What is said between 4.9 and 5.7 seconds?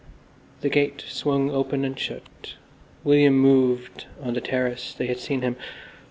they had seen him.